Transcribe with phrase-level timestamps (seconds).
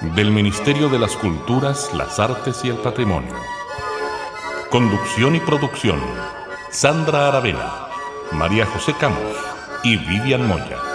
[0.00, 3.34] del Ministerio de las Culturas, las Artes y el Patrimonio.
[4.70, 6.00] Conducción y producción,
[6.70, 7.88] Sandra Aravena,
[8.32, 9.36] María José Camos
[9.82, 10.89] y Vivian Moya.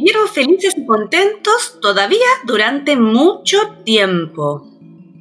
[0.00, 4.66] Vivieron felices y contentos todavía durante mucho tiempo.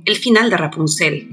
[0.05, 1.27] El final de Rapunzel.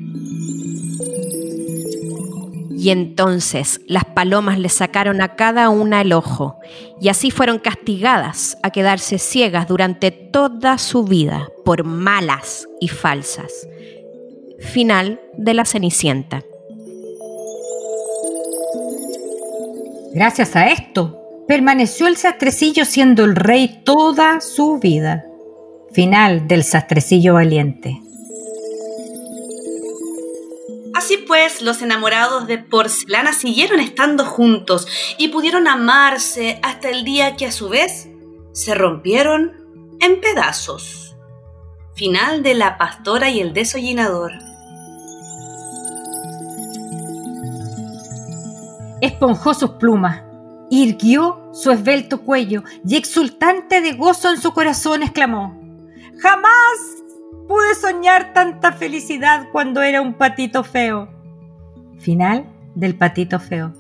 [2.76, 6.56] Y entonces las palomas le sacaron a cada una el ojo,
[7.00, 13.68] y así fueron castigadas a quedarse ciegas durante toda su vida por malas y falsas.
[14.58, 16.42] Final de la Cenicienta.
[20.12, 25.24] Gracias a esto, permaneció el sastrecillo siendo el rey toda su vida.
[25.92, 28.00] Final del sastrecillo valiente.
[30.94, 34.88] Así pues, los enamorados de porcelana siguieron estando juntos
[35.18, 38.08] y pudieron amarse hasta el día que a su vez
[38.52, 39.52] se rompieron
[40.00, 41.14] en pedazos.
[41.94, 44.32] Final de La pastora y el desollinador.
[49.02, 50.22] Esponjó sus plumas,
[50.70, 55.60] irguió su esbelto cuello y exultante de gozo en su corazón exclamó,
[56.18, 57.04] Jamás
[57.46, 61.08] pude soñar tanta felicidad cuando era un patito feo.
[61.98, 63.72] Final del patito feo.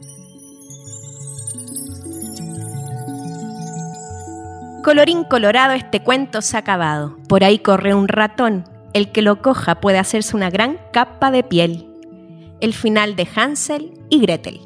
[4.84, 7.16] Colorín colorado, este cuento se ha acabado.
[7.28, 8.64] Por ahí corre un ratón.
[8.94, 11.90] El que lo coja puede hacerse una gran capa de piel.
[12.60, 14.60] El final de Hansel y Gretel.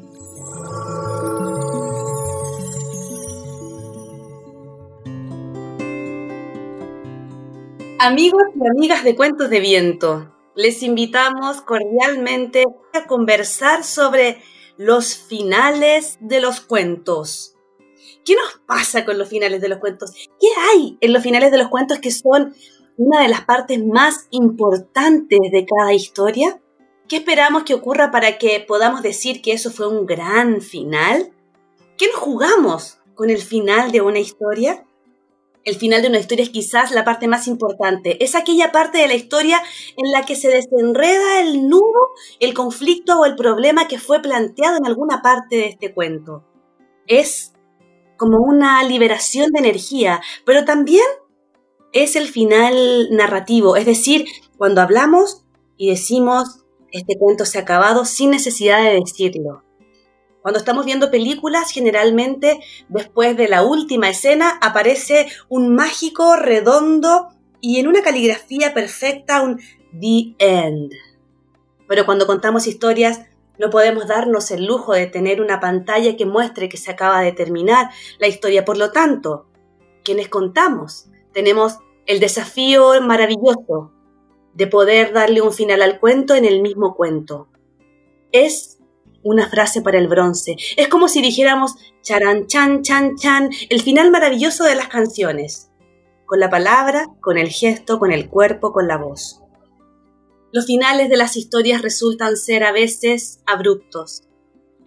[8.03, 14.41] Amigos y amigas de Cuentos de Viento, les invitamos cordialmente a conversar sobre
[14.75, 17.53] los finales de los cuentos.
[18.25, 20.13] ¿Qué nos pasa con los finales de los cuentos?
[20.13, 22.55] ¿Qué hay en los finales de los cuentos que son
[22.97, 26.59] una de las partes más importantes de cada historia?
[27.07, 31.33] ¿Qué esperamos que ocurra para que podamos decir que eso fue un gran final?
[31.99, 34.87] ¿Qué nos jugamos con el final de una historia?
[35.63, 38.23] El final de una historia es quizás la parte más importante.
[38.23, 39.61] Es aquella parte de la historia
[39.95, 44.77] en la que se desenreda el nudo, el conflicto o el problema que fue planteado
[44.77, 46.43] en alguna parte de este cuento.
[47.05, 47.53] Es
[48.17, 51.05] como una liberación de energía, pero también
[51.93, 54.25] es el final narrativo, es decir,
[54.57, 55.43] cuando hablamos
[55.77, 56.61] y decimos
[56.91, 59.63] este cuento se ha acabado sin necesidad de decirlo.
[60.41, 62.59] Cuando estamos viendo películas, generalmente
[62.89, 67.27] después de la última escena aparece un mágico redondo
[67.59, 69.59] y en una caligrafía perfecta un
[69.99, 70.93] The End.
[71.87, 73.21] Pero cuando contamos historias,
[73.59, 77.33] no podemos darnos el lujo de tener una pantalla que muestre que se acaba de
[77.33, 78.65] terminar la historia.
[78.65, 79.45] Por lo tanto,
[80.03, 83.91] quienes contamos, tenemos el desafío maravilloso
[84.55, 87.47] de poder darle un final al cuento en el mismo cuento.
[88.31, 88.80] Es
[89.23, 90.55] una frase para el bronce.
[90.77, 95.69] Es como si dijéramos charan chan chan chan, el final maravilloso de las canciones.
[96.25, 99.41] Con la palabra, con el gesto, con el cuerpo, con la voz.
[100.53, 104.23] Los finales de las historias resultan ser a veces abruptos.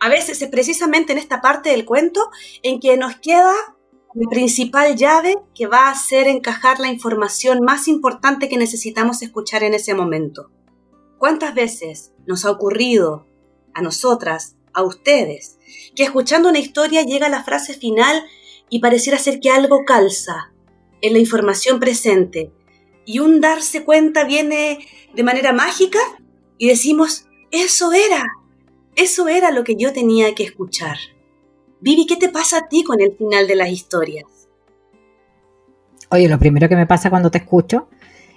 [0.01, 2.29] A veces es precisamente en esta parte del cuento
[2.63, 3.55] en que nos queda
[4.15, 9.63] la principal llave que va a hacer encajar la información más importante que necesitamos escuchar
[9.65, 10.51] en ese momento.
[11.19, 13.27] ¿Cuántas veces nos ha ocurrido
[13.75, 15.59] a nosotras, a ustedes,
[15.95, 18.25] que escuchando una historia llega la frase final
[18.69, 20.53] y pareciera ser que algo calza
[21.01, 22.51] en la información presente
[23.05, 24.79] y un darse cuenta viene
[25.15, 25.99] de manera mágica
[26.59, 28.25] y decimos, eso era,
[28.97, 30.97] eso era lo que yo tenía que escuchar.
[31.81, 34.25] Vivi, ¿qué te pasa a ti con el final de las historias?
[36.11, 37.89] Oye, lo primero que me pasa cuando te escucho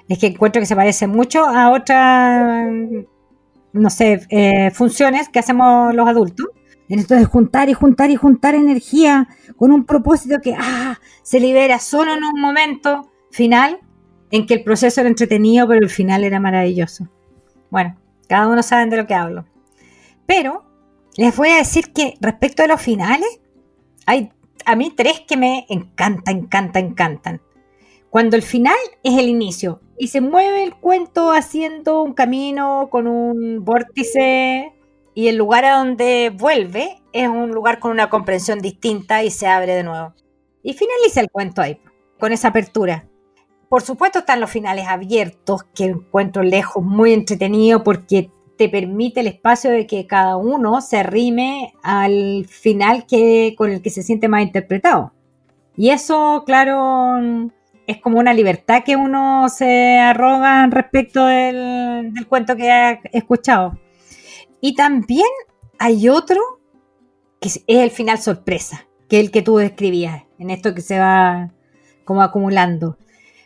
[0.09, 2.67] es que encuentro que se parece mucho a otra
[3.73, 6.47] no sé, eh, funciones que hacemos los adultos.
[6.89, 9.27] En esto de juntar y juntar y juntar energía
[9.57, 13.79] con un propósito que ah, se libera solo en un momento final
[14.31, 17.09] en que el proceso era entretenido, pero el final era maravilloso.
[17.69, 17.97] Bueno,
[18.29, 19.45] cada uno sabe de lo que hablo.
[20.25, 20.63] Pero
[21.17, 23.41] les voy a decir que respecto a los finales,
[24.05, 24.31] hay
[24.65, 27.41] a mí tres que me encantan, encantan, encantan.
[28.09, 33.07] Cuando el final es el inicio y se mueve el cuento haciendo un camino con
[33.07, 34.73] un vórtice
[35.13, 39.47] y el lugar a donde vuelve es un lugar con una comprensión distinta y se
[39.47, 40.13] abre de nuevo.
[40.63, 41.79] Y finaliza el cuento ahí,
[42.19, 43.07] con esa apertura.
[43.69, 49.27] Por supuesto están los finales abiertos, que encuentro lejos muy entretenido porque te permite el
[49.27, 54.27] espacio de que cada uno se rime al final que, con el que se siente
[54.27, 55.13] más interpretado.
[55.75, 57.49] Y eso, claro,
[57.87, 63.79] es como una libertad que uno se arroga respecto del, cuento que ha escuchado.
[64.59, 65.27] Y también
[65.79, 66.59] hay otro
[67.39, 70.99] que es el final sorpresa, que es el que tú describías, en esto que se
[70.99, 71.53] va
[72.03, 72.97] como acumulando.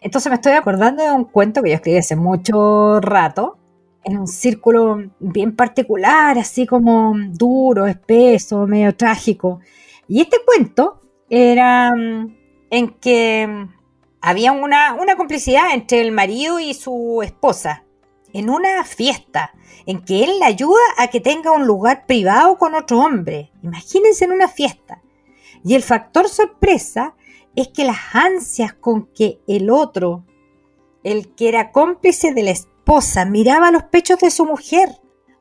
[0.02, 3.60] Entonces me estoy acordando de un cuento que yo escribí hace mucho rato,
[4.04, 9.60] en un círculo bien particular, así como duro, espeso, medio trágico.
[10.08, 12.36] Y este cuento era mm,
[12.72, 13.81] en que mm,
[14.22, 17.84] había una, una complicidad entre el marido y su esposa
[18.34, 19.54] en una fiesta
[19.86, 23.52] en que él la ayuda a que tenga un lugar privado con otro hombre.
[23.64, 25.02] Imagínense en una fiesta.
[25.64, 27.16] Y el factor sorpresa
[27.56, 30.26] es que las ansias con que el otro,
[31.04, 34.90] el que era cómplice de la esposa miraba los pechos de su mujer,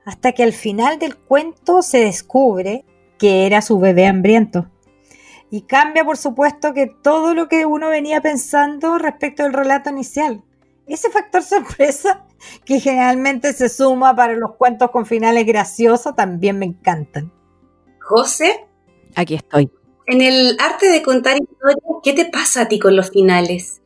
[0.05, 2.85] hasta que al final del cuento se descubre
[3.19, 4.71] que era su bebé hambriento.
[5.51, 10.43] Y cambia, por supuesto, que todo lo que uno venía pensando respecto del relato inicial.
[10.87, 12.27] Ese factor sorpresa,
[12.65, 17.33] que generalmente se suma para los cuentos con finales graciosos, también me encantan.
[18.01, 18.67] José.
[19.15, 19.71] Aquí estoy.
[20.07, 23.81] En el arte de contar historias, ¿qué te pasa a ti con los finales?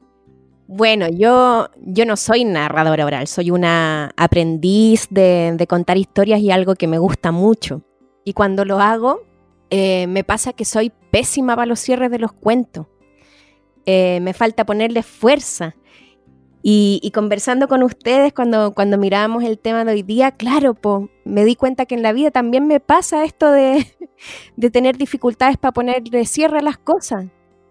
[0.66, 6.74] Bueno, yo, yo no soy narradora oral, soy una aprendiz de, contar historias y algo
[6.74, 7.82] que me gusta mucho.
[8.24, 9.20] Y cuando lo hago,
[9.70, 12.86] eh, me pasa que soy pésima para los cierres de los cuentos.
[13.86, 15.76] Eh, me falta ponerle fuerza.
[16.66, 21.44] Y, conversando con ustedes cuando, cuando mirábamos el tema de hoy día, claro, po, me
[21.44, 23.86] di cuenta que en la vida también me pasa esto de,
[24.56, 27.26] de tener dificultades para ponerle cierre a las cosas.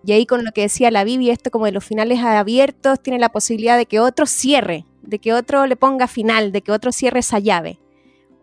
[0.05, 3.17] Y ahí con lo que decía la Bibi, esto como de los finales abiertos, tiene
[3.17, 6.91] la posibilidad de que otro cierre, de que otro le ponga final, de que otro
[6.91, 7.79] cierre esa llave.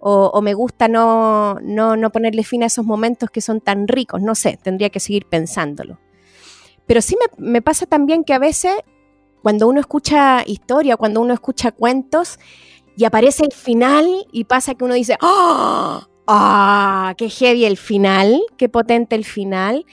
[0.03, 4.35] O, me gusta no, no, ponerle fin a esos momentos que son tan ricos, no
[4.35, 5.99] sé, tendría que seguir pensándolo.
[6.87, 8.73] Pero sí me, pasa también que a veces
[9.43, 12.39] cuando uno escucha historia, cuando uno escucha cuentos
[12.97, 16.09] y aparece el final y pasa que uno dice, ¡ah!
[16.27, 17.15] ¡Ah!
[17.19, 18.41] ¡Qué heavy el final!
[18.57, 19.85] ¡Qué potente el final!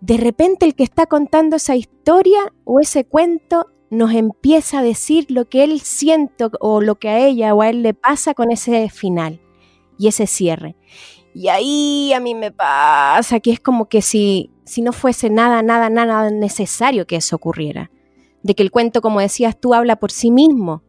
[0.00, 5.26] de repente el que está contando esa historia o ese cuento nos empieza a decir
[5.30, 8.50] lo que él siente o lo que a ella o a él le pasa con
[8.50, 9.40] ese final
[9.98, 10.76] y ese cierre.
[11.34, 15.62] Y ahí a mí me pasa que es como que si, si no fuese nada,
[15.62, 17.90] nada, nada necesario que eso ocurriera.
[18.42, 20.82] De que el cuento, como decías tú, habla por sí mismo.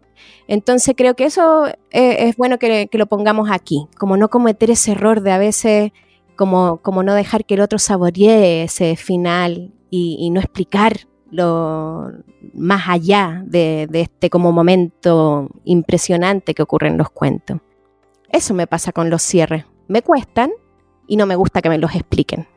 [0.48, 5.21] Entonces creo que eso es, bueno que, lo pongamos aquí, como no cometer ese error
[5.21, 5.92] de a veces
[6.35, 12.09] como, no dejar que el otro saboree ese final y, no explicar lo
[12.54, 17.59] más allá de, este como momento impresionante que ocurre en los cuentos.
[18.31, 19.65] Eso me pasa con los cierres.
[19.87, 20.51] Me cuestan
[21.07, 22.47] y no me gusta que me los expliquen.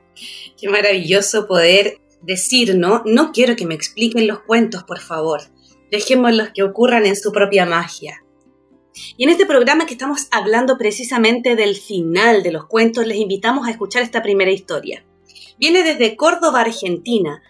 [0.61, 3.03] Qué maravilloso poder decir, ¿no?
[3.07, 5.43] No quiero que me expliquen los cuentos, por favor.
[5.91, 8.23] Dejémoslos que ocurran en su propia magia.
[9.17, 13.67] Y en este programa que estamos hablando precisamente del final de los cuentos, les invitamos
[13.67, 15.05] a escuchar esta primera historia.
[15.59, 17.43] Viene desde Córdoba, Argentina,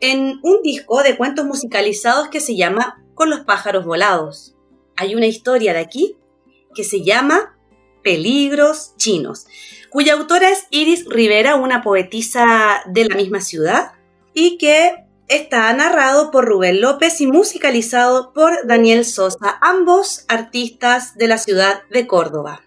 [0.00, 4.54] en un disco de cuentos musicalizados que se llama Con los pájaros volados.
[4.96, 6.16] Hay una historia de aquí
[6.74, 7.58] que se llama
[8.02, 9.46] Peligros chinos,
[9.90, 13.92] cuya autora es Iris Rivera, una poetisa de la misma ciudad,
[14.34, 14.94] y que
[15.28, 21.82] está narrado por Rubén López y musicalizado por Daniel Sosa, ambos artistas de la ciudad
[21.90, 22.62] de Córdoba.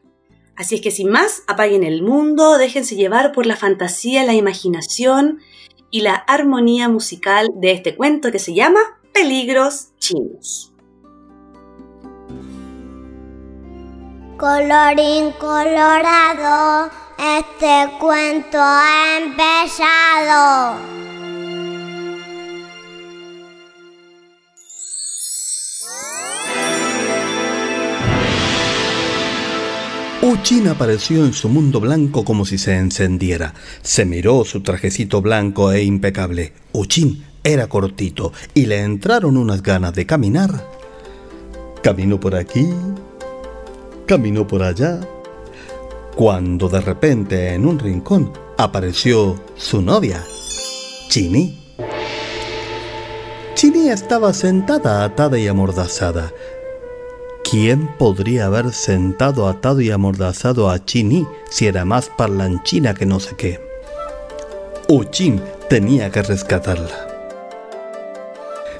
[0.55, 5.39] Así es que sin más, apaguen el mundo, déjense llevar por la fantasía, la imaginación
[5.89, 8.79] y la armonía musical de este cuento que se llama
[9.13, 10.72] Peligros Chinos.
[14.37, 20.75] Colorín colorado, este cuento ha empezado.
[30.23, 33.53] Uchin apareció en su mundo blanco como si se encendiera.
[33.83, 36.53] Se miró su trajecito blanco e impecable.
[36.71, 40.83] Uchin era cortito y le entraron unas ganas de caminar
[41.83, 42.69] caminó por aquí,
[44.05, 44.99] caminó por allá,
[46.15, 50.23] cuando de repente en un rincón apareció su novia,
[51.09, 51.59] Chini.
[53.55, 56.31] Chini estaba sentada, atada y amordazada.
[57.49, 63.19] ¿Quién podría haber sentado atado y amordazado a Chini si era más parlanchina que no
[63.19, 63.59] sé qué?
[64.87, 67.07] Uchin tenía que rescatarla.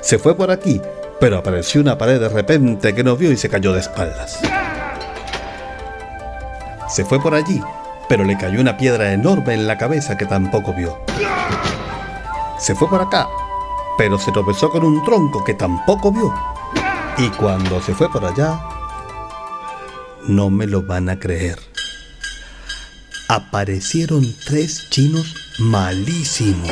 [0.01, 0.81] Se fue por aquí,
[1.19, 4.39] pero apareció una pared de repente que no vio y se cayó de espaldas.
[6.93, 7.59] Se fue por allí,
[8.07, 10.99] pero le cayó una piedra enorme en la cabeza que tampoco vio.
[12.59, 13.27] Se fue por acá,
[13.97, 16.31] pero se tropezó con un tronco que tampoco vio.
[17.17, 18.61] Y cuando se fue por allá,
[20.27, 21.57] no me lo van a creer.
[23.27, 26.69] Aparecieron tres chinos malísimos.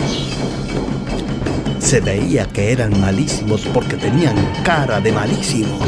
[1.80, 5.82] Se veía que eran malísimos porque tenían cara de malísimos.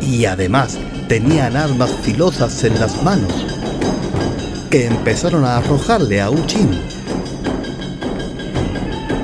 [0.00, 3.32] Y además tenían armas filosas en las manos
[4.70, 6.68] que empezaron a arrojarle a Uchin.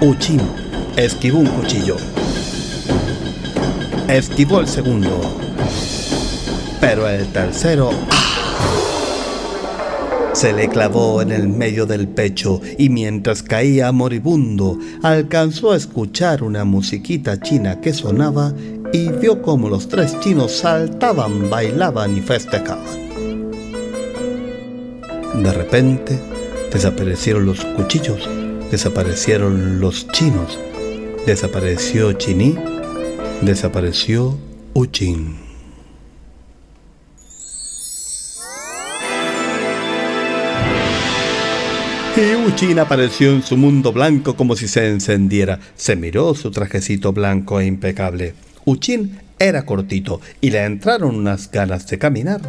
[0.01, 0.41] Uchin
[0.97, 1.97] esquivó un cuchillo.
[4.09, 5.21] Esquivó el segundo.
[6.81, 7.91] Pero el tercero
[10.33, 16.43] se le clavó en el medio del pecho y mientras caía moribundo alcanzó a escuchar
[16.43, 18.53] una musiquita china que sonaba
[18.95, 23.11] y vio cómo los tres chinos saltaban, bailaban y festejaban.
[25.43, 26.21] De repente
[26.73, 28.29] desaparecieron los cuchillos,
[28.71, 30.61] desaparecieron los chinos,
[31.27, 32.57] desapareció Chiní,
[33.43, 34.39] desapareció
[34.75, 35.39] Uchin.
[42.17, 45.59] Y Uchin apareció en su mundo blanco como si se encendiera.
[45.75, 48.35] Se miró su trajecito blanco e impecable.
[48.65, 52.41] Uchin era cortito y le entraron unas ganas de caminar.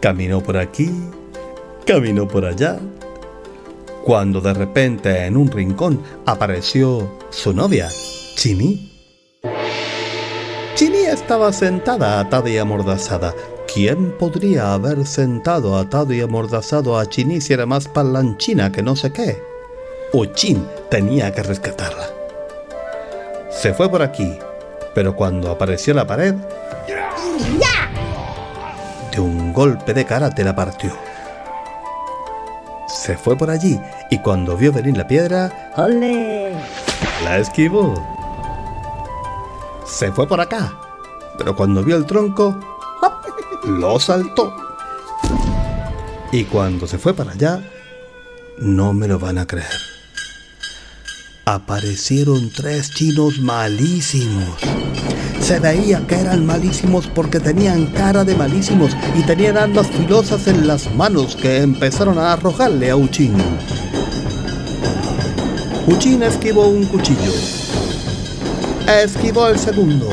[0.00, 0.90] Caminó por aquí,
[1.86, 2.78] caminó por allá,
[4.04, 7.88] cuando de repente en un rincón apareció su novia,
[8.36, 8.92] Chini.
[10.74, 13.32] Chini estaba sentada atada y amordazada.
[13.72, 18.94] ¿Quién podría haber sentado atado y amordazado a Chini si era más parlanchina que no
[18.94, 19.42] sé qué?
[20.12, 22.08] Uchin tenía que rescatarla.
[23.50, 24.36] Se fue por aquí,
[24.94, 26.34] pero cuando apareció la pared,
[29.10, 30.92] de un golpe de karate la partió.
[32.88, 33.78] Se fue por allí
[34.10, 36.52] y cuando vio venir la piedra, ¡Ole!
[37.24, 37.94] la esquivó.
[39.86, 40.72] Se fue por acá,
[41.38, 42.58] pero cuando vio el tronco,
[43.64, 44.54] lo saltó.
[46.32, 47.62] Y cuando se fue para allá,
[48.58, 49.93] no me lo van a creer.
[51.46, 54.58] Aparecieron tres chinos malísimos.
[55.40, 60.66] Se veía que eran malísimos porque tenían cara de malísimos y tenían armas filosas en
[60.66, 63.34] las manos que empezaron a arrojarle a Uchin.
[65.86, 67.32] Uchin esquivó un cuchillo.
[69.04, 70.08] Esquivó el segundo.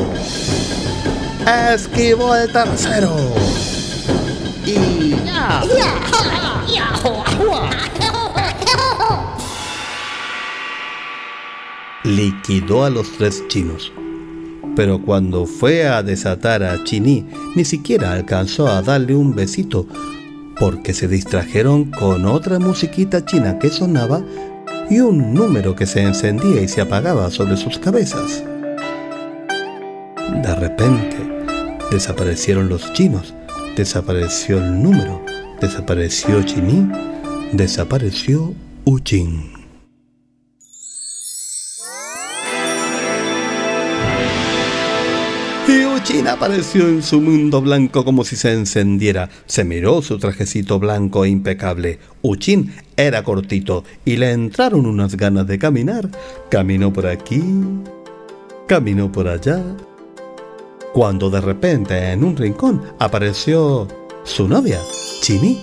[1.73, 3.15] Esquivó el tercero.
[4.65, 5.63] Y ya.
[12.15, 13.93] Liquidó a los tres chinos.
[14.75, 17.25] Pero cuando fue a desatar a Chini,
[17.55, 19.87] ni siquiera alcanzó a darle un besito,
[20.59, 24.21] porque se distrajeron con otra musiquita china que sonaba
[24.89, 28.43] y un número que se encendía y se apagaba sobre sus cabezas.
[30.43, 31.15] De repente,
[31.91, 33.33] desaparecieron los chinos,
[33.77, 35.23] desapareció el número,
[35.61, 36.89] desapareció Chini,
[37.53, 38.53] desapareció
[38.83, 39.60] Uchin.
[46.11, 49.29] Y Uchin apareció en su mundo blanco como si se encendiera.
[49.45, 51.99] Se miró su trajecito blanco e impecable.
[52.21, 56.09] Uchin era cortito y le entraron unas ganas de caminar.
[56.49, 57.41] Caminó por aquí,
[58.67, 59.63] caminó por allá.
[60.93, 63.87] Cuando de repente en un rincón apareció
[64.25, 64.81] su novia,
[65.21, 65.61] Chini.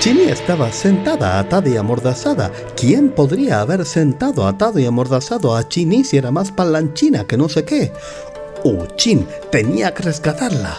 [0.00, 2.52] Chini estaba sentada, atada y amordazada.
[2.76, 7.48] ¿Quién podría haber sentado atado y amordazado a Chini si era más palanchina que no
[7.48, 7.90] sé qué?
[8.64, 10.76] Uchin tenía que rescatarla.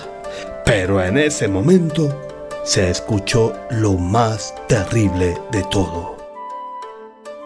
[0.65, 2.09] Pero en ese momento
[2.63, 6.17] se escuchó lo más terrible de todo.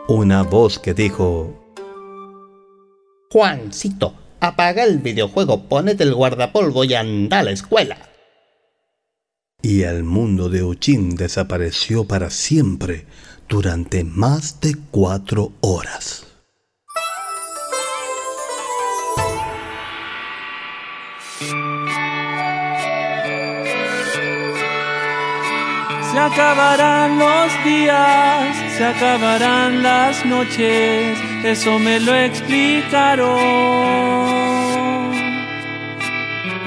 [0.08, 1.54] Una voz que dijo,
[3.30, 7.98] Juancito, apaga el videojuego, ponete el guardapolvo y anda a la escuela.
[9.62, 13.06] y el mundo de Uchin desapareció para siempre
[13.50, 16.29] durante más de cuatro horas.
[21.40, 21.46] Se
[26.20, 33.40] acabarán los días, se acabarán las noches, eso me lo explicaron.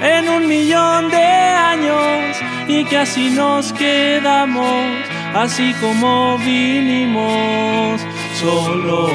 [0.00, 4.86] En un millón de años y que así nos quedamos,
[5.34, 8.00] así como vinimos
[8.40, 9.10] solo.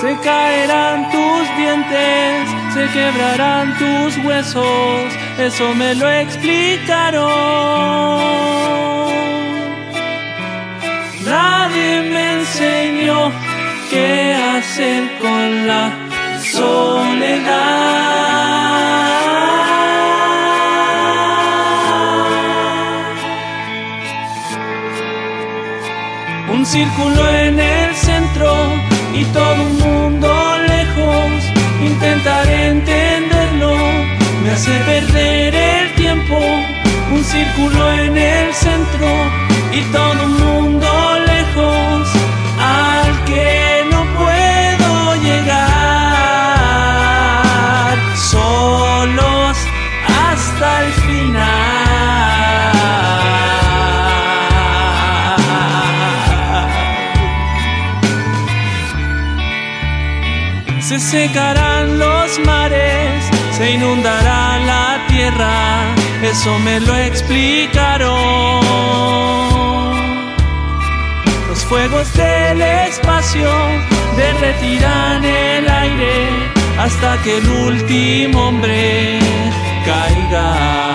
[0.00, 1.10] Se caerán
[2.74, 7.26] se quebrarán tus huesos, eso me lo explicaron.
[11.24, 13.32] Nadie me enseñó
[13.90, 15.90] qué hacer con la
[16.40, 17.98] soledad.
[26.52, 28.52] Un círculo en el centro
[29.14, 29.77] y todo un
[39.72, 40.88] y todo un mundo
[41.26, 42.08] lejos
[42.60, 45.58] al que no puedo llegar.
[48.16, 49.56] Solos
[50.06, 51.48] hasta el final.
[60.80, 65.67] Se secarán los mares, se inundará la tierra,
[66.30, 68.18] eso me lo explicaron.
[71.48, 73.50] Los fuegos del espacio
[74.16, 76.28] derretirán el aire
[76.78, 79.18] hasta que el último hombre
[79.86, 80.88] caiga.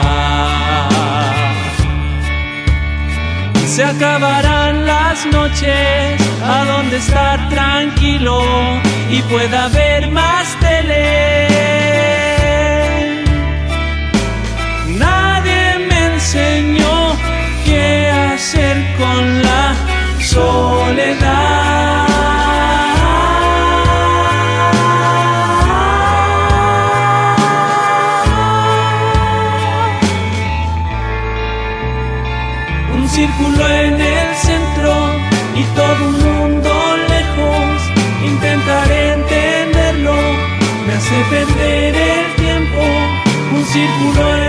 [3.65, 8.43] Se acabarán las noches a donde estar tranquilo
[9.10, 11.22] y pueda ver más tele.
[20.34, 22.08] Soledad.
[32.96, 34.93] Un círculo en el centro
[35.56, 36.72] y todo un mundo
[37.13, 37.78] lejos.
[38.26, 40.15] Intentaré entenderlo,
[40.86, 42.82] me hace perder el tiempo.
[43.56, 44.42] Un círculo en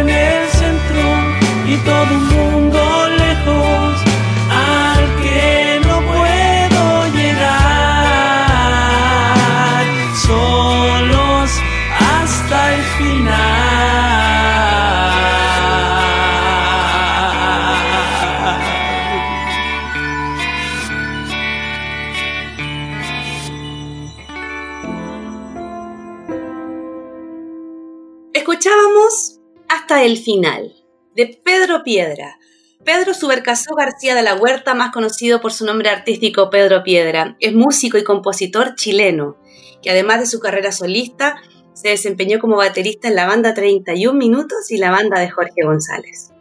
[28.64, 30.72] Escuchábamos hasta el final
[31.14, 32.38] de Pedro Piedra.
[32.82, 37.52] Pedro Subercasó García de la Huerta, más conocido por su nombre artístico Pedro Piedra, es
[37.52, 39.36] músico y compositor chileno,
[39.82, 41.36] que además de su carrera solista,
[41.74, 46.32] se desempeñó como baterista en la banda 31 Minutos y la banda de Jorge González.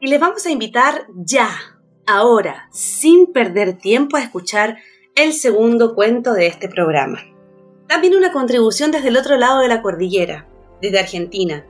[0.00, 1.50] Y les vamos a invitar ya,
[2.06, 4.78] ahora, sin perder tiempo, a escuchar
[5.14, 7.20] el segundo cuento de este programa.
[7.88, 10.48] También una contribución desde el otro lado de la cordillera,
[10.80, 11.64] desde Argentina.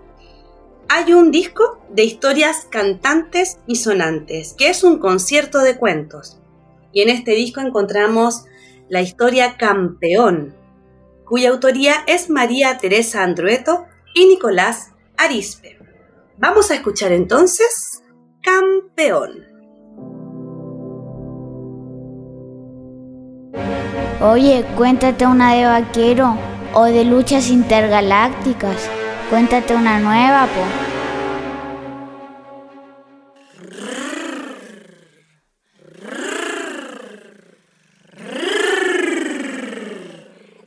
[0.89, 6.39] Hay un disco de historias cantantes y sonantes, que es un concierto de cuentos.
[6.93, 8.45] Y en este disco encontramos
[8.89, 10.55] la historia Campeón,
[11.25, 15.79] cuya autoría es María Teresa Andrueto y Nicolás Arispe.
[16.39, 18.03] Vamos a escuchar entonces
[18.43, 19.45] Campeón.
[24.21, 26.39] Oye, cuéntate una de vaquero
[26.73, 28.89] o de luchas intergalácticas.
[29.29, 30.63] Cuéntate una nueva, po.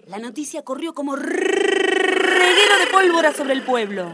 [0.07, 4.13] La noticia corrió como reguero de pólvora sobre el pueblo.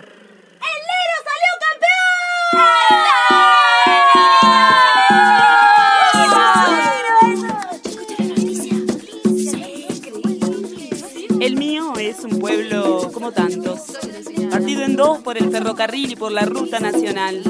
[14.95, 17.41] Dos por el ferrocarril y por la ruta nacional.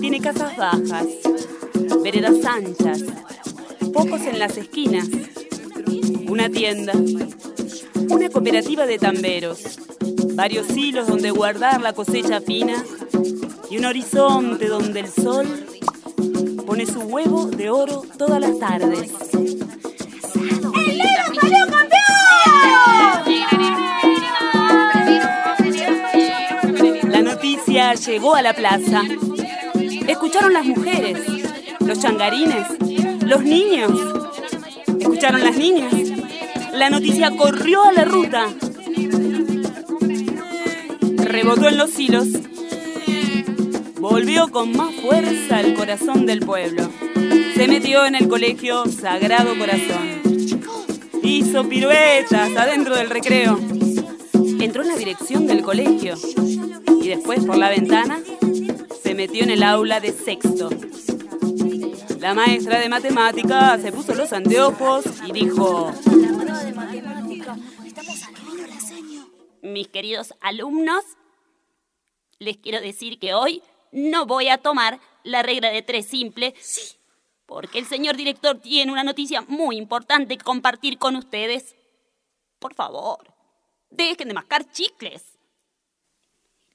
[0.00, 1.06] Tiene casas bajas,
[2.02, 3.04] veredas anchas,
[3.92, 5.08] pocos en las esquinas,
[6.28, 6.92] una tienda,
[8.08, 9.78] una cooperativa de tamberos,
[10.34, 12.84] varios hilos donde guardar la cosecha fina
[13.70, 15.46] y un horizonte donde el sol
[16.66, 19.12] pone su huevo de oro todas las tardes.
[20.34, 21.77] ¡El Lero
[27.94, 29.02] llegó a la plaza.
[30.06, 31.18] Escucharon las mujeres,
[31.80, 32.66] los changarines,
[33.22, 33.92] los niños.
[34.98, 35.92] Escucharon las niñas.
[36.72, 38.48] La noticia corrió a la ruta.
[41.16, 42.28] Rebotó en los hilos.
[43.98, 46.90] Volvió con más fuerza al corazón del pueblo.
[47.54, 50.20] Se metió en el colegio Sagrado Corazón.
[51.22, 53.58] Hizo piruetas adentro del recreo.
[54.60, 56.16] Entró en la dirección del colegio
[57.08, 58.20] y después por la ventana
[59.02, 60.68] se metió en el aula de sexto.
[62.20, 65.90] La maestra de matemática se puso los anteojos y dijo...
[69.62, 71.02] Mis queridos alumnos,
[72.38, 76.54] les quiero decir que hoy no voy a tomar la regla de tres simple.
[77.46, 81.74] Porque el señor director tiene una noticia muy importante que compartir con ustedes.
[82.58, 83.34] Por favor,
[83.88, 85.37] dejen de mascar chicles.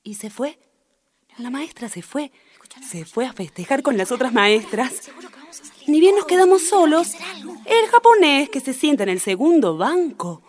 [0.04, 0.60] Y se fue.
[1.38, 2.32] La maestra se fue.
[2.90, 5.10] Se fue a festejar con las otras maestras.
[5.88, 7.14] Ni bien nos quedamos solos,
[7.66, 10.44] el japonés que se sienta en el segundo banco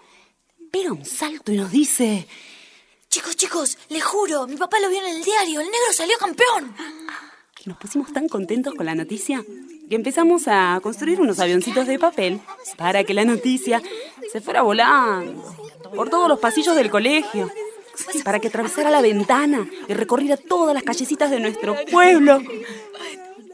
[0.71, 2.27] pega un salto y nos dice...
[3.09, 6.75] Chicos, chicos, les juro, mi papá lo vio en el diario, el negro salió campeón.
[7.65, 9.45] Nos pusimos tan contentos con la noticia
[9.89, 12.41] que empezamos a construir unos avioncitos de papel
[12.77, 13.81] para que la noticia
[14.33, 15.45] se fuera volando
[15.95, 17.51] por todos los pasillos del colegio,
[18.25, 22.41] para que atravesara la ventana y recorriera todas las callecitas de nuestro pueblo.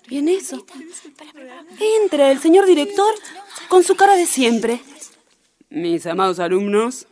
[0.08, 0.66] Y en eso
[2.02, 3.14] entra el señor director
[3.68, 4.80] con su cara de siempre.
[5.68, 7.06] Mis amados alumnos,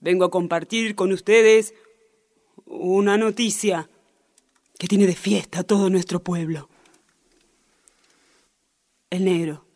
[0.00, 1.74] vengo a compartir con ustedes
[2.66, 3.90] una noticia
[4.78, 6.68] que tiene de fiesta a todo nuestro pueblo.
[9.10, 9.66] El negro,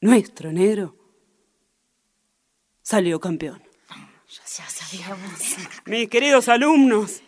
[0.00, 0.96] nuestro negro,
[2.82, 3.63] salió campeón.
[4.34, 5.56] Ya sabíamos.
[5.86, 7.22] Mis queridos alumnos,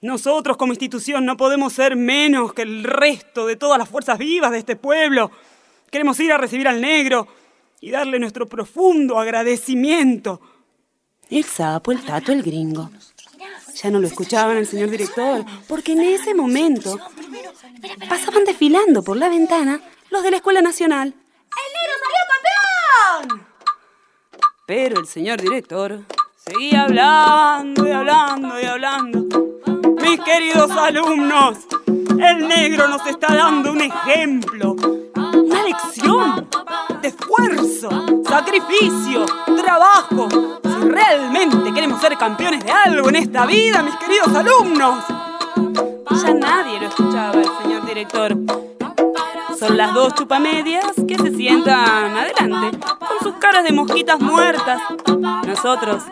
[0.00, 4.50] nosotros como institución no podemos ser menos que el resto de todas las fuerzas vivas
[4.50, 5.30] de este pueblo.
[5.90, 7.28] Queremos ir a recibir al negro
[7.80, 10.40] y darle nuestro profundo agradecimiento.
[11.28, 12.90] El sapo, el tato, el gringo.
[13.74, 16.98] Ya no lo escuchaban el señor director, porque en ese momento
[18.08, 21.08] pasaban desfilando por la ventana los de la Escuela Nacional.
[21.08, 22.23] ¡El negro salió!
[24.66, 26.00] Pero el señor director
[26.36, 29.26] seguía hablando y hablando y hablando.
[30.00, 34.74] Mis queridos alumnos, el negro nos está dando un ejemplo,
[35.14, 36.48] una lección
[37.02, 37.90] de esfuerzo,
[38.26, 39.26] sacrificio,
[39.62, 40.28] trabajo.
[40.62, 45.04] Si realmente queremos ser campeones de algo en esta vida, mis queridos alumnos.
[46.22, 48.73] Ya nadie lo escuchaba el señor director.
[49.58, 54.80] Son las dos chupamedias que se sientan adelante, con sus caras de mosquitas muertas.
[55.46, 56.02] Nosotros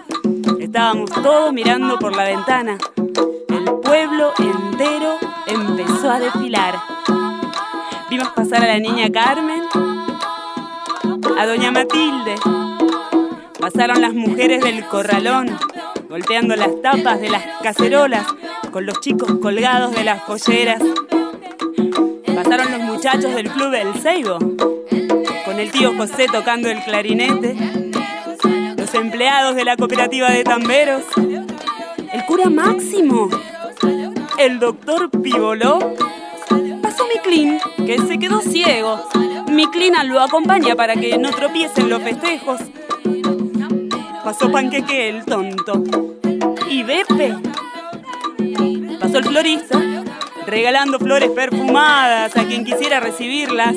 [0.61, 2.79] estábamos todos mirando por la ventana.
[3.49, 6.79] El pueblo entero empezó a desfilar.
[8.11, 9.63] Vimos pasar a la niña Carmen,
[11.39, 12.37] a doña Matilde.
[13.61, 15.59] Pasaron las mujeres del corralón,
[16.09, 18.27] golpeando las tapas de las cacerolas,
[18.71, 20.81] con los chicos colgados de las polleras.
[22.43, 24.37] Pasaron los muchachos del club del Seibo,
[25.45, 27.55] con el tío José tocando el clarinete.
[28.77, 31.05] Los empleados de la cooperativa de tamberos.
[31.17, 33.29] El cura Máximo.
[34.39, 35.95] El doctor Pivoló.
[36.83, 39.01] Pasó Miclin, que se quedó ciego.
[39.49, 42.61] Miclina lo acompaña para que no tropiecen los festejos.
[44.25, 45.85] Pasó Panqueque el tonto.
[46.69, 47.37] Y Bepe.
[48.99, 49.79] Pasó el florista,
[50.47, 53.77] regalando flores perfumadas a quien quisiera recibirlas.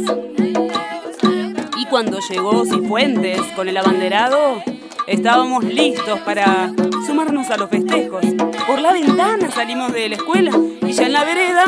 [1.77, 4.63] Y cuando llegó Cifuentes con el abanderado,
[5.07, 6.71] estábamos listos para
[7.05, 8.25] sumarnos a los festejos.
[8.67, 10.51] Por la ventana salimos de la escuela
[10.81, 11.65] y ya en la vereda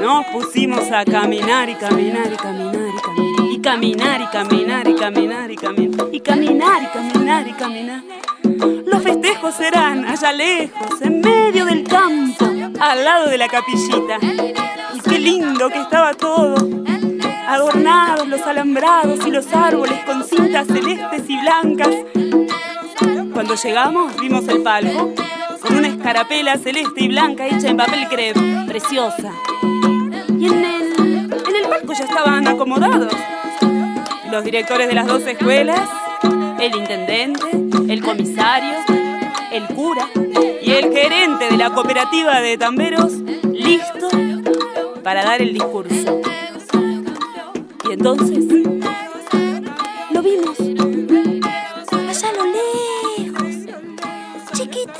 [0.00, 3.50] nos pusimos a caminar y caminar y caminar y caminar.
[3.50, 6.08] Y caminar y caminar y caminar y caminar.
[6.12, 8.02] Y caminar y caminar y caminar.
[8.86, 12.46] Los festejos serán allá lejos, en medio del campo,
[12.80, 14.18] al lado de la capillita.
[14.94, 16.56] Y qué lindo que estaba todo.
[17.46, 21.94] Adornados los alambrados y los árboles con cintas celestes y blancas.
[23.32, 25.12] Cuando llegamos vimos el palco
[25.62, 29.32] con una escarapela celeste y blanca hecha en papel crepe, preciosa.
[30.38, 33.12] Y en el, en el palco ya estaban acomodados
[34.30, 35.80] los directores de las dos escuelas,
[36.60, 37.46] el intendente,
[37.88, 38.74] el comisario,
[39.52, 40.08] el cura
[40.62, 43.12] y el gerente de la cooperativa de tamberos
[43.52, 44.08] listo
[45.02, 46.20] para dar el discurso.
[47.88, 48.44] Y entonces
[50.12, 52.44] lo vimos allá a lo
[53.24, 53.56] lejos,
[54.52, 54.98] chiquitito,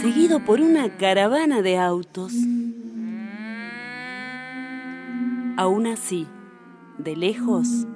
[0.00, 2.32] seguido por una caravana de autos.
[5.58, 6.26] Aún así,
[6.98, 7.86] de lejos,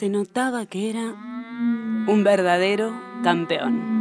[0.00, 3.99] se notaba que era un verdadero campeón.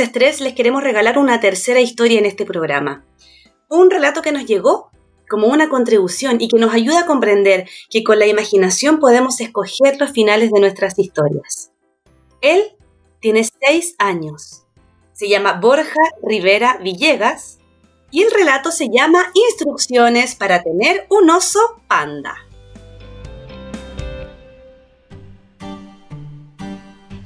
[0.00, 3.04] Estrés les queremos regalar una tercera historia en este programa.
[3.68, 4.90] Un relato que nos llegó
[5.28, 9.96] como una contribución y que nos ayuda a comprender que con la imaginación podemos escoger
[10.00, 11.70] los finales de nuestras historias.
[12.40, 12.76] Él
[13.20, 14.64] tiene seis años.
[15.12, 17.58] Se llama Borja Rivera Villegas
[18.10, 22.34] y el relato se llama Instrucciones para tener un oso panda.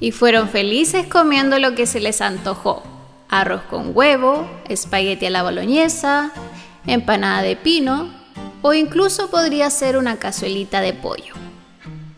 [0.04, 2.82] Y fueron felices comiendo lo que se les antojó.
[3.30, 6.30] Arroz con huevo, espagueti a la boloñesa,
[6.86, 8.12] empanada de pino
[8.60, 11.32] o incluso podría ser una cazuelita de pollo.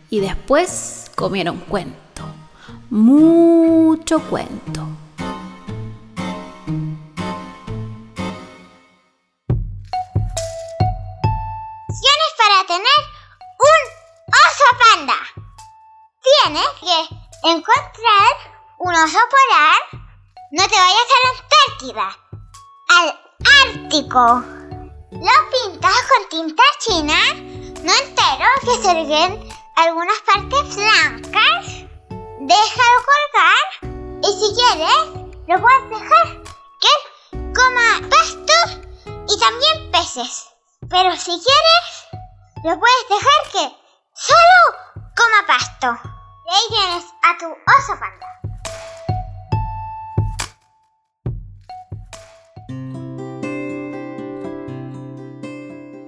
[0.09, 2.23] Y después comieron cuento,
[2.89, 4.85] mucho cuento.
[11.87, 12.99] Tienes para tener
[13.59, 13.81] un
[14.27, 15.15] oso panda.
[16.43, 16.76] Tienes que
[17.51, 18.33] encontrar
[18.79, 20.01] un oso polar,
[20.51, 22.17] no te vayas a la Antártida,
[22.89, 23.07] al
[23.63, 24.43] Ártico.
[25.11, 27.15] Lo pintas con tinta china,
[27.83, 31.65] no entero, que se algunas partes blancas.
[32.39, 33.67] Déjalo colgar
[34.23, 34.97] y si quieres,
[35.47, 36.43] lo puedes dejar
[36.81, 36.93] que
[37.53, 38.53] coma pasto
[39.27, 40.47] y también peces.
[40.89, 42.07] Pero si quieres,
[42.63, 43.75] lo puedes dejar que
[44.13, 46.16] solo coma pasto.
[46.47, 48.25] Y ahí tienes a tu oso panda.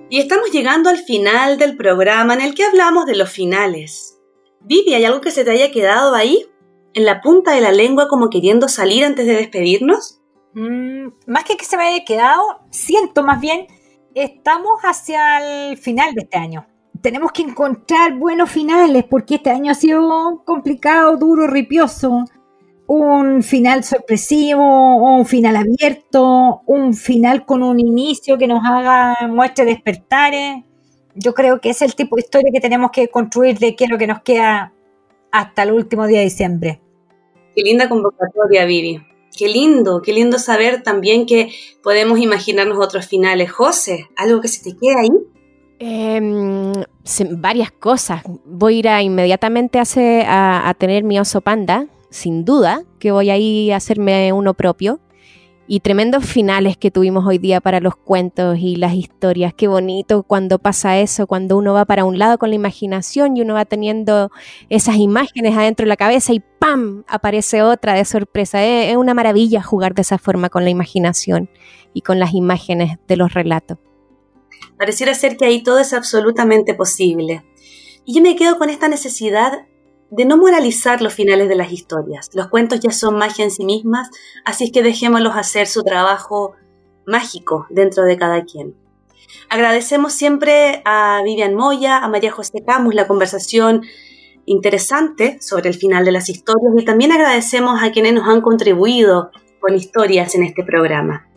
[0.09, 4.17] Y estamos llegando al final del programa en el que hablamos de los finales.
[4.61, 6.45] Vivi, ¿hay algo que se te haya quedado ahí?
[6.93, 10.21] ¿En la punta de la lengua como queriendo salir antes de despedirnos?
[10.53, 13.67] Mm, más que que se me haya quedado, siento más bien,
[14.15, 16.65] estamos hacia el final de este año
[17.01, 22.25] tenemos que encontrar buenos finales porque este año ha sido complicado, duro, ripioso.
[22.87, 29.65] Un final sorpresivo, un final abierto, un final con un inicio que nos haga muestre
[29.65, 30.63] despertares.
[31.13, 33.89] Yo creo que es el tipo de historia que tenemos que construir de qué es
[33.91, 34.73] lo que nos queda
[35.31, 36.81] hasta el último día de diciembre.
[37.55, 39.01] Qué linda convocatoria, Vivi.
[39.37, 41.51] Qué lindo, qué lindo saber también que
[41.83, 43.51] podemos imaginarnos otros finales.
[43.51, 45.11] José, ¿algo que se te queda ahí?
[45.79, 46.73] Em,
[47.31, 48.21] varias cosas.
[48.45, 53.29] Voy a ir a, inmediatamente a, a, tener mi oso panda, sin duda, que voy
[53.29, 54.99] a ir a hacerme uno propio.
[55.71, 59.53] Y tremendos finales que tuvimos hoy día para los cuentos y las historias.
[59.53, 63.41] Qué bonito cuando pasa eso, cuando uno va para un lado con la imaginación y
[63.41, 64.31] uno va teniendo
[64.69, 67.03] esas imágenes adentro de la cabeza y ¡pam!
[67.07, 68.65] aparece otra de sorpresa.
[68.65, 71.51] es una maravilla jugar de esa forma con la imaginación
[71.93, 73.77] y con las imágenes de los relatos.
[74.77, 77.43] Pareciera ser que ahí todo es absolutamente posible.
[78.05, 79.65] Y yo me quedo con esta necesidad
[80.11, 82.29] de no moralizar los finales de las historias.
[82.33, 84.09] Los cuentos ya son magia en sí mismas,
[84.45, 86.55] así es que dejémoslos hacer su trabajo
[87.05, 88.75] mágico dentro de cada quien.
[89.49, 93.83] Agradecemos siempre a Vivian Moya, a María José Camus la conversación
[94.45, 99.29] interesante sobre el final de las historias y también agradecemos a quienes nos han contribuido
[99.59, 101.28] con historias en este programa.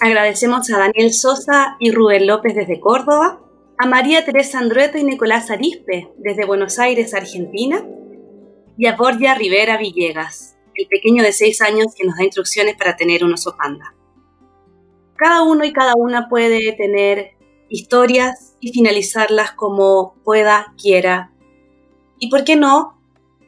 [0.00, 3.40] Agradecemos a Daniel Sosa y Rubén López desde Córdoba,
[3.78, 7.84] a María Teresa Andrueto y Nicolás Arispe desde Buenos Aires, Argentina,
[8.76, 12.96] y a Borja Rivera Villegas, el pequeño de seis años que nos da instrucciones para
[12.96, 13.92] tener un oso panda.
[15.16, 17.32] Cada uno y cada una puede tener
[17.68, 21.32] historias y finalizarlas como pueda, quiera.
[22.20, 22.97] Y por qué no,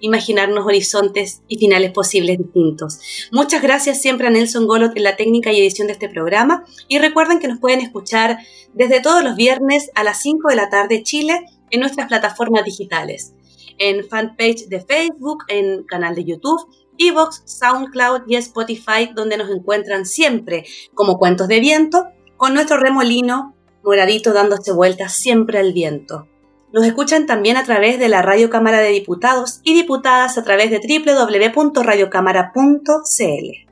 [0.01, 3.01] imaginarnos horizontes y finales posibles distintos.
[3.33, 6.99] Muchas gracias siempre a Nelson Golot en la técnica y edición de este programa y
[6.99, 8.39] recuerden que nos pueden escuchar
[8.75, 13.35] desde todos los viernes a las 5 de la tarde Chile en nuestras plataformas digitales,
[13.79, 16.67] en fanpage de Facebook, en canal de YouTube,
[16.99, 23.55] Evox, SoundCloud y Spotify, donde nos encuentran siempre como cuentos de viento, con nuestro remolino
[23.83, 26.29] moradito dándose vueltas siempre al viento.
[26.73, 30.71] Nos escuchan también a través de la Radio Cámara de Diputados y diputadas a través
[30.71, 33.71] de www.radiocámara.cl.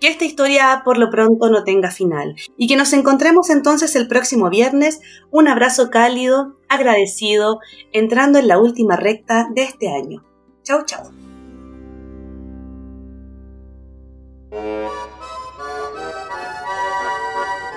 [0.00, 4.08] Que esta historia por lo pronto no tenga final y que nos encontremos entonces el
[4.08, 5.00] próximo viernes.
[5.30, 7.60] Un abrazo cálido, agradecido,
[7.92, 10.24] entrando en la última recta de este año.
[10.64, 11.04] Chau, chau.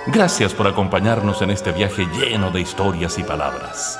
[0.08, 4.00] Gracias por acompañarnos en este viaje lleno de historias y palabras.